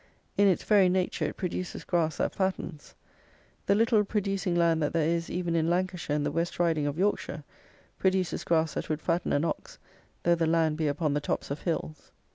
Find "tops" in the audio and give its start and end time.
11.21-11.51